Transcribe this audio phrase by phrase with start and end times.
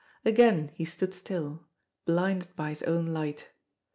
[0.25, 1.67] Again he stood still,
[2.05, 3.49] blinded by his own light.